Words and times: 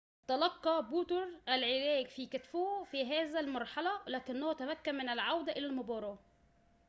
تلقى 0.27 0.85
بوترو 0.89 1.27
العلاج 1.49 2.07
في 2.07 2.25
كتفه 2.27 2.83
في 2.83 3.01
هذه 3.05 3.39
المرحلة 3.39 3.91
لكنه 4.07 4.53
تمكن 4.53 4.95
من 4.95 5.09
العودة 5.09 5.51
إلى 5.51 5.65
المباراة 5.65 6.19